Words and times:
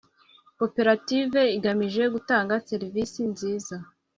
Koperative 0.59 1.41
igamije 1.57 2.03
gutanga 2.13 2.53
serivisi 2.69 3.21
nziza 3.31 3.75